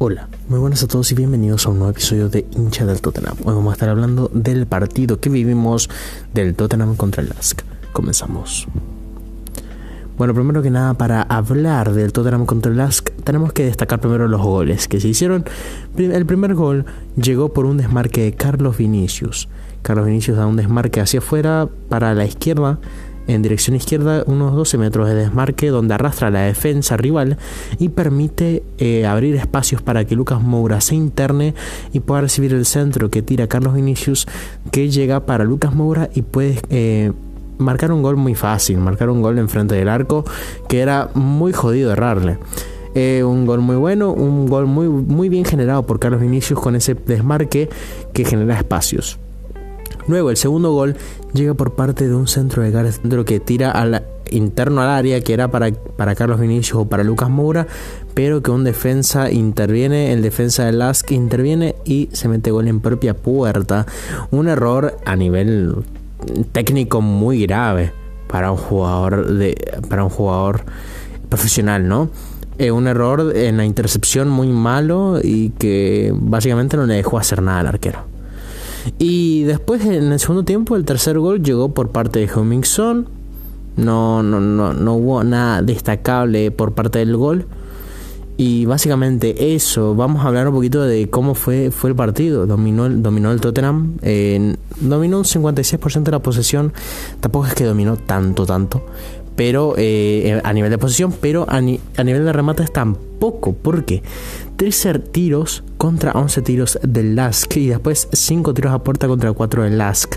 [0.00, 3.34] Hola, muy buenas a todos y bienvenidos a un nuevo episodio de Hincha del Tottenham.
[3.42, 5.90] Hoy vamos a estar hablando del partido que vivimos
[6.32, 7.62] del Tottenham contra el Lask.
[7.92, 8.68] Comenzamos.
[10.16, 14.28] Bueno, primero que nada, para hablar del Tottenham contra el Lask, tenemos que destacar primero
[14.28, 15.44] los goles que se hicieron.
[15.96, 16.84] El primer gol
[17.16, 19.48] llegó por un desmarque de Carlos Vinicius.
[19.82, 22.78] Carlos Vinicius da un desmarque hacia afuera para la izquierda
[23.28, 27.36] en dirección izquierda unos 12 metros de desmarque donde arrastra la defensa rival
[27.78, 31.54] y permite eh, abrir espacios para que Lucas Moura se interne
[31.92, 34.26] y pueda recibir el centro que tira Carlos Vinicius
[34.72, 37.12] que llega para Lucas Moura y puede eh,
[37.58, 40.24] marcar un gol muy fácil, marcar un gol enfrente del arco
[40.68, 42.38] que era muy jodido errarle.
[42.94, 46.74] Eh, un gol muy bueno, un gol muy, muy bien generado por Carlos Vinicius con
[46.74, 47.68] ese desmarque
[48.14, 49.18] que genera espacios.
[50.08, 50.96] Luego el segundo gol
[51.34, 55.32] llega por parte de un centro de Gareth que tira al interno al área que
[55.32, 57.66] era para, para Carlos Vinicius o para Lucas Moura,
[58.14, 62.80] pero que un defensa interviene, el defensa de Lask interviene y se mete gol en
[62.80, 63.86] propia puerta.
[64.30, 65.76] Un error a nivel
[66.52, 67.92] técnico muy grave
[68.28, 69.56] para un jugador de
[69.88, 70.64] para un jugador
[71.28, 72.10] profesional, ¿no?
[72.58, 77.40] Eh, un error en la intercepción muy malo y que básicamente no le dejó hacer
[77.40, 78.07] nada al arquero.
[78.98, 82.64] Y después en el segundo tiempo el tercer gol llegó por parte de heung
[83.76, 87.46] No, no, no, no hubo nada destacable por parte del gol.
[88.40, 92.46] Y básicamente eso, vamos a hablar un poquito de cómo fue, fue el partido.
[92.46, 93.96] Dominó, dominó el Tottenham,
[94.80, 96.72] dominó un 56% de la posesión,
[97.18, 98.86] tampoco es que dominó tanto, tanto,
[99.38, 104.02] pero eh, a nivel de posición, pero a, nivel de remates tampoco, porque
[104.56, 109.62] 13 tiros contra 11 tiros del Lask y después 5 tiros a puerta contra 4
[109.62, 110.16] del Lask.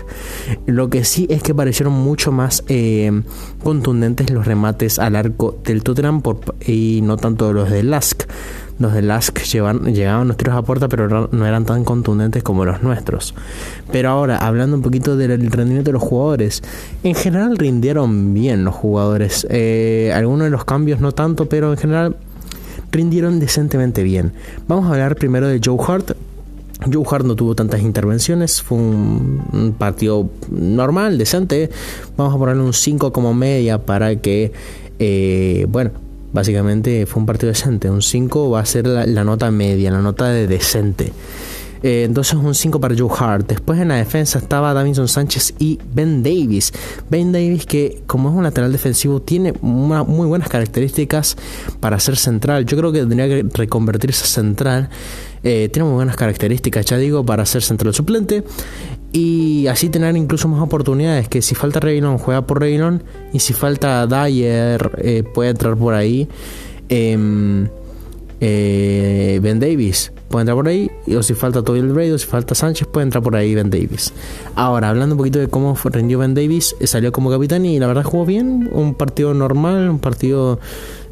[0.66, 3.22] Lo que sí es que parecieron mucho más eh,
[3.62, 6.20] contundentes los remates al arco del Tottenham
[6.66, 8.24] y no tanto los del Lask.
[8.82, 12.82] Los de Lask llegaban los tiros a puerta, pero no eran tan contundentes como los
[12.82, 13.32] nuestros.
[13.92, 16.64] Pero ahora, hablando un poquito del rendimiento de los jugadores,
[17.04, 19.46] en general rindieron bien los jugadores.
[19.50, 22.16] Eh, algunos de los cambios no tanto, pero en general
[22.90, 24.32] rindieron decentemente bien.
[24.66, 26.16] Vamos a hablar primero de Joe Hart.
[26.92, 31.70] Joe Hart no tuvo tantas intervenciones, fue un, partido normal, decente.
[32.16, 34.52] Vamos a ponerle un 5 como media para que,
[34.98, 35.92] eh, bueno,
[36.32, 37.90] Básicamente fue un partido decente.
[37.90, 41.12] Un 5 va a ser la, nota media, la nota de decente.
[41.82, 43.48] Eh, entonces un 5 para Joe Hart.
[43.48, 46.72] Después en la defensa estaba Davinson Sánchez y Ben Davis.
[47.10, 51.36] Ben Davis que como es un lateral defensivo tiene muy buenas características
[51.80, 52.64] para ser central.
[52.66, 54.88] Yo creo que tendría que reconvertirse a central.
[55.44, 58.44] Eh, tiene muy buenas características, ya digo, para ser central suplente
[59.12, 61.28] y así tener incluso más oportunidades.
[61.28, 65.94] Que si falta Reynolds, juega por Reynolds y si falta Dyer, eh, puede entrar por
[65.94, 66.28] ahí.
[66.88, 67.68] Em,
[68.40, 72.54] eh, ben Davis puede entrar por ahí, o si falta Toby Rey, o si falta
[72.54, 74.14] Sánchez, puede entrar por ahí Ben Davis.
[74.56, 77.86] Ahora, hablando un poquito de cómo rindió Ben Davis, eh, salió como capitán y la
[77.86, 80.58] verdad jugó bien, un partido normal, un partido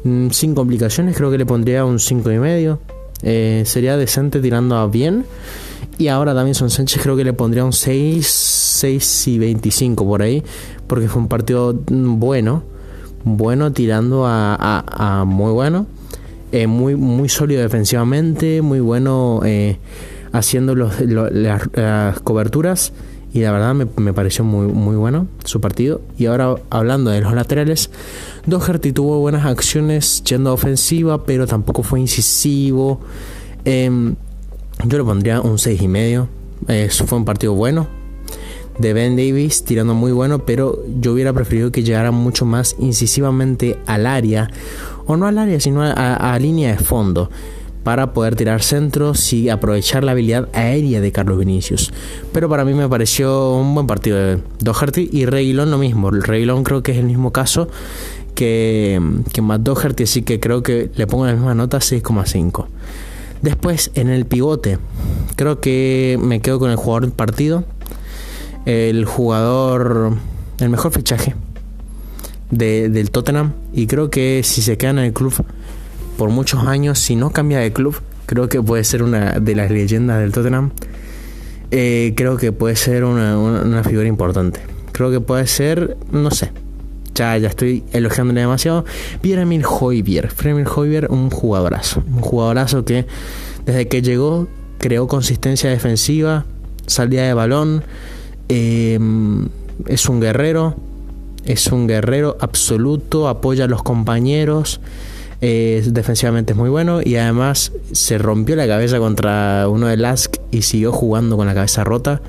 [0.03, 2.79] mm, sin complicaciones, creo que le pondría un 5 y medio.
[3.21, 5.25] sería decente tirando a bien.
[6.01, 10.41] Y ahora Davinson Sánchez creo que le pondría un 6, 6 y 25 por ahí,
[10.87, 12.63] porque fue un partido bueno,
[13.23, 15.85] bueno tirando a, muy bueno,
[16.51, 19.77] eh, muy, muy sólido defensivamente, muy bueno eh,
[20.31, 22.93] haciendo las, coberturas.
[23.31, 26.01] Y la verdad me, pareció muy, muy bueno su partido.
[26.17, 27.91] Y ahora hablando de los laterales,
[28.47, 33.01] Doherty tuvo buenas acciones yendo a ofensiva, pero tampoco fue incisivo.
[33.65, 34.15] Eh,
[34.85, 36.27] yo le pondría un 6 y medio.
[36.67, 37.87] Eso fue un partido bueno.
[38.79, 43.77] De Ben Davis tirando muy bueno, pero yo hubiera preferido que llegara mucho más incisivamente
[43.85, 44.49] al área,
[45.05, 47.29] o no al área, sino a, línea de fondo,
[47.83, 51.91] para poder tirar centros y aprovechar la habilidad aérea de Carlos Vinicius.
[52.31, 56.09] Pero para mí me pareció un buen partido de Doherty y Reguilón lo mismo.
[56.09, 57.67] Reguilón creo que es el mismo caso
[58.35, 58.99] que,
[59.33, 62.65] que Matt Doherty, así que creo que le pongo la misma nota 6,5.
[63.41, 64.77] Después, en el pivote,
[65.35, 67.63] creo que me quedo con el jugador del partido.
[68.65, 70.13] El jugador,
[70.59, 71.35] el mejor fichaje
[72.51, 73.53] del Tottenham.
[73.73, 75.33] Y creo que si se queda en el club
[76.17, 77.95] por muchos años, si no cambia de club,
[78.27, 80.71] creo que puede ser una de las leyendas del Tottenham.
[81.71, 84.59] Eh, creo que puede ser una, una figura importante.
[84.91, 86.51] Creo que puede ser, no sé,
[87.15, 88.85] ya, ya estoy elogiándole demasiado.
[89.21, 90.29] Pierre-Emile Hoybier.
[90.29, 92.03] Pierre-Emile Hoybier, un jugadorazo.
[92.07, 93.05] Un jugadorazo que
[93.65, 94.47] desde que llegó
[94.77, 96.45] creó consistencia defensiva,
[96.87, 97.83] salida de balón.
[98.47, 99.47] Em,
[99.87, 100.75] es un guerrero.
[101.45, 103.27] Es un guerrero absoluto.
[103.27, 104.79] Apoya a los compañeros.
[105.41, 110.61] Defensivamente es muy bueno y además se rompió la cabeza contra uno de Lask y
[110.61, 112.21] siguió jugando con la cabeza rota.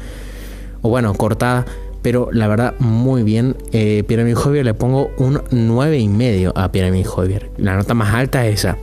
[0.81, 1.67] O bueno, cortada.
[2.03, 3.57] Pero la verdad, muy bien.
[3.73, 7.51] Eh, Pyramid le pongo un 9,5 a Pyramid Javier.
[7.57, 8.77] La nota más alta es esa.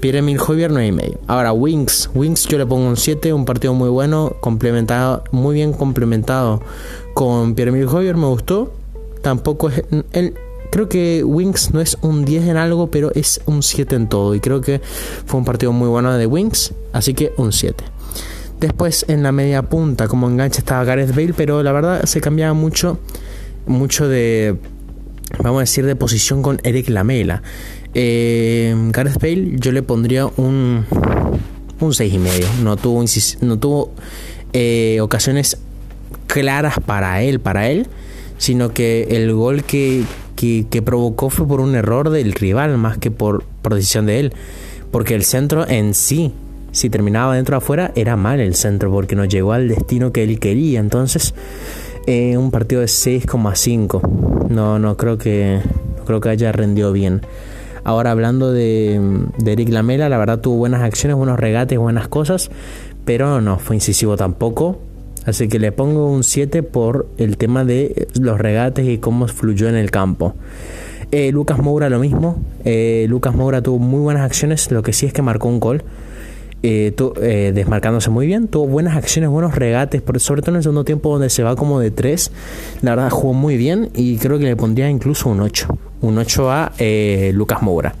[0.00, 1.18] Pyramid Javier 9,5.
[1.26, 2.10] Ahora, Wings.
[2.14, 3.32] Wings yo le pongo un 7.
[3.34, 4.36] Un partido muy bueno.
[4.40, 5.22] Complementado.
[5.30, 6.62] Muy bien complementado
[7.12, 8.16] con Pyramid Javier.
[8.16, 8.72] Me gustó.
[9.20, 9.84] Tampoco es.
[10.12, 10.34] El,
[10.70, 14.34] creo que Wings no es un 10 en algo, pero es un 7 en todo.
[14.34, 14.80] Y creo que
[15.26, 16.72] fue un partido muy bueno de Wings.
[16.94, 17.84] Así que un 7.
[18.60, 22.52] Después en la media punta como enganche estaba Gareth Bale, pero la verdad se cambiaba
[22.52, 23.00] mucho,
[23.66, 24.56] mucho de,
[25.38, 27.42] vamos a decir, de posición con Eric Lamela.
[27.94, 30.84] Eh, Gareth Bale yo le pondría un,
[31.80, 32.60] un 6,5.
[32.62, 33.02] No tuvo,
[33.40, 33.92] no tuvo
[34.52, 35.56] eh, ocasiones
[36.26, 37.86] claras para él, para él,
[38.36, 40.04] sino que el gol que,
[40.36, 44.32] que, provocó fue por un error del rival más que por, por decisión de él.
[44.90, 46.34] Porque el centro en sí
[46.72, 50.22] si terminaba dentro o afuera, era mal el centro porque no llegó al destino que
[50.22, 50.80] él quería.
[50.80, 51.34] Entonces,
[52.06, 54.48] eh, un partido de 6,5.
[54.48, 55.60] No, no creo que
[56.06, 57.22] creo que haya rendido bien.
[57.84, 59.00] Ahora hablando de,
[59.38, 62.50] de Eric Lamela, la verdad tuvo buenas acciones, buenos regates, buenas cosas,
[63.04, 64.80] pero no fue incisivo tampoco.
[65.26, 69.68] Así que le pongo un 7 por el tema de los regates y cómo fluyó
[69.68, 70.34] en el campo.
[71.12, 72.42] Eh, Lucas Moura lo mismo.
[72.64, 75.82] Eh, Lucas Moura tuvo muy buenas acciones, lo que sí es que marcó un gol.
[76.62, 80.84] Eh, eh, desmarcándose muy bien, tuvo buenas acciones, buenos regates, sobre todo en el segundo
[80.84, 82.30] tiempo donde se va como de 3,
[82.82, 86.50] la verdad jugó muy bien y creo que le pondría incluso un 8, un 8
[86.50, 87.94] a eh, Lucas Moura.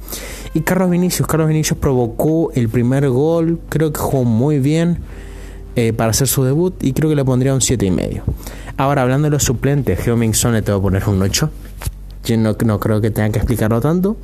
[0.52, 4.98] Y Carlos Vinicius, Carlos Vinicius provocó el primer gol, creo que jugó muy bien
[5.96, 8.24] para hacer su debut y creo que le pondría un 7,5 y medio.
[8.76, 11.50] Ahora hablando de los suplentes, Geo Mingson le tengo que poner un 8.
[12.24, 14.18] Yo no, no creo que tenga que explicarlo tanto.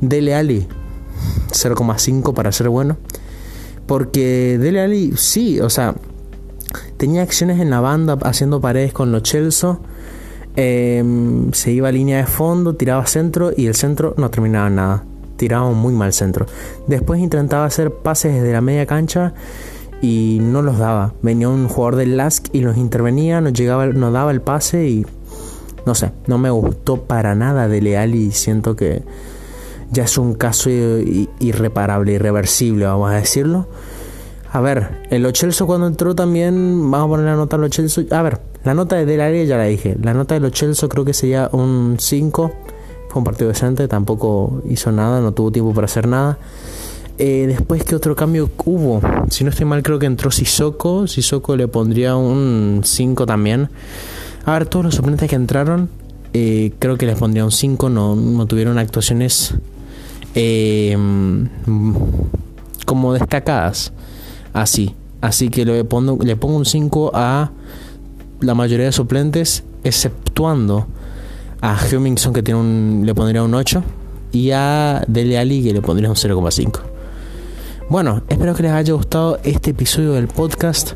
[0.00, 0.68] Dele Ali
[1.50, 2.96] 0,5 para ser bueno.
[3.90, 5.96] Porque Dele Alli, sí, o sea,
[6.96, 9.80] tenía acciones en la banda haciendo paredes con los Chelsea.
[10.54, 15.02] Em, se iba a línea de fondo, tiraba centro y el centro no terminaba nada.
[15.34, 16.46] Tiraba muy mal centro.
[16.86, 19.34] Después intentaba hacer pases desde la media cancha
[20.00, 21.12] y no los daba.
[21.20, 25.06] Venía un jugador del Lask y los intervenía, no llegaba, no daba el pase y
[25.84, 29.02] no sé, no me gustó para nada de Leal y siento que
[29.90, 33.66] ya es un caso irreparable, irreversible, vamos a decirlo.
[34.52, 38.02] A ver, el Ochelso cuando entró también, vamos a poner la nota al Ochelso.
[38.10, 39.96] A ver, la nota de Del área ya la dije.
[40.02, 42.52] La nota del Ochelso creo que sería un 5.
[43.08, 46.38] Fue un partido decente, tampoco hizo nada, no tuvo tiempo para hacer nada.
[47.18, 49.00] Eh, después, ¿qué otro cambio hubo?
[49.28, 51.06] Si no estoy mal, creo que entró Sissoko.
[51.06, 53.68] Sissoko le pondría un 5 también.
[54.44, 55.90] A ver, todos los suplentes que entraron,
[56.32, 57.88] eh, creo que les pondría un 5.
[57.88, 59.54] No, no tuvieron actuaciones
[60.34, 60.96] eh,
[62.86, 63.92] como destacadas.
[64.52, 64.94] Así.
[65.20, 67.50] Así que le pongo, le pongo un 5 a
[68.40, 70.86] la mayoría de suplentes, exceptuando
[71.60, 73.82] a Hummingson que tiene un, le pondría un 8
[74.32, 76.80] y a Dele Ali que le pondría un 0,5.
[77.90, 80.92] Bueno, espero que les haya gustado este episodio del podcast.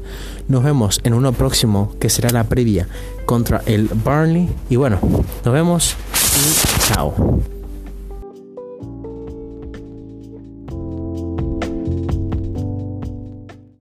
[0.47, 2.87] Nos vemos en uno próximo que será la previa
[3.27, 4.49] contra el Barney.
[4.71, 5.01] Y bueno,
[5.45, 5.97] nos vemos
[6.37, 7.54] y chao.